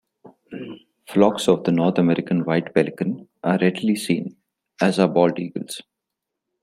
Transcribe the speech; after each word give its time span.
Flocks 1.07 1.47
of 1.47 1.63
the 1.63 1.71
North 1.71 1.99
American 1.99 2.43
White 2.43 2.73
Pelican 2.73 3.27
are 3.43 3.59
readily 3.59 3.95
seen 3.95 4.35
as 4.81 4.97
are 4.97 5.07
Bald 5.07 5.37
Eagles. 5.37 5.79